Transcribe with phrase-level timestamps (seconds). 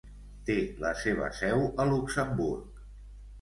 [0.45, 2.83] Té la seva seu a Luxemburg.